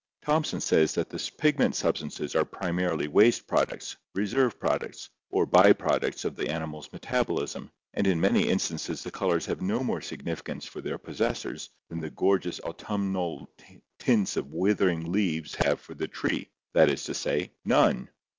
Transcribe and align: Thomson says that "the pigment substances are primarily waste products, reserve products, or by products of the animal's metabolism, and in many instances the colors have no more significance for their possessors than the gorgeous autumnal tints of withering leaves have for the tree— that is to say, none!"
Thomson 0.23 0.59
says 0.59 0.95
that 0.95 1.11
"the 1.11 1.31
pigment 1.37 1.75
substances 1.75 2.33
are 2.33 2.43
primarily 2.43 3.07
waste 3.07 3.45
products, 3.45 3.97
reserve 4.15 4.59
products, 4.59 5.11
or 5.29 5.45
by 5.45 5.73
products 5.73 6.25
of 6.25 6.35
the 6.35 6.49
animal's 6.51 6.91
metabolism, 6.91 7.69
and 7.93 8.07
in 8.07 8.19
many 8.19 8.49
instances 8.49 9.03
the 9.03 9.11
colors 9.11 9.45
have 9.45 9.61
no 9.61 9.83
more 9.83 10.01
significance 10.01 10.65
for 10.65 10.81
their 10.81 10.97
possessors 10.97 11.69
than 11.89 11.99
the 11.99 12.09
gorgeous 12.09 12.59
autumnal 12.61 13.47
tints 13.99 14.37
of 14.37 14.47
withering 14.51 15.11
leaves 15.11 15.53
have 15.53 15.79
for 15.79 15.93
the 15.93 16.07
tree— 16.07 16.49
that 16.73 16.89
is 16.89 17.03
to 17.03 17.13
say, 17.13 17.51
none!" 17.63 18.09